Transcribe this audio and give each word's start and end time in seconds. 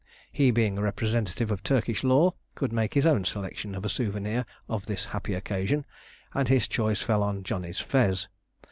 He 0.31 0.49
being 0.49 0.79
a 0.79 0.81
representative 0.81 1.51
of 1.51 1.61
Turkish 1.61 2.03
law, 2.03 2.33
could 2.55 2.73
make 2.73 2.95
his 2.95 3.05
own 3.05 3.23
selection 3.23 3.75
of 3.75 3.85
a 3.85 3.89
souvenir 3.89 4.47
of 4.67 4.87
this 4.87 5.05
happy 5.05 5.35
occasion, 5.35 5.85
and 6.33 6.47
his 6.47 6.67
choice 6.67 7.03
fell 7.03 7.21
on 7.21 7.43
Johnny's 7.43 7.79
fez. 7.79 8.27